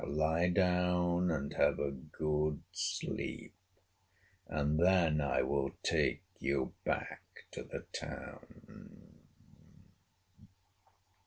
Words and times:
Lie 0.07 0.49
down 0.49 1.29
and 1.29 1.53
have 1.53 1.77
a 1.77 1.91
good 1.91 2.63
sleep, 2.71 3.53
and 4.47 4.79
then 4.79 5.21
I 5.21 5.43
will 5.43 5.75
take 5.83 6.23
you 6.39 6.73
back 6.85 7.21
to 7.51 7.61
the 7.61 7.85
town." 7.93 9.19